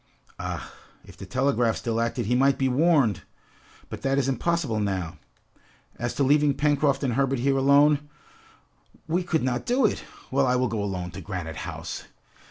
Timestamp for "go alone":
10.69-11.11